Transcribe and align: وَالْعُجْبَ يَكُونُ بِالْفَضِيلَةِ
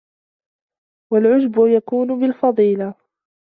وَالْعُجْبَ 1.13 1.55
يَكُونُ 1.75 2.19
بِالْفَضِيلَةِ 2.19 2.93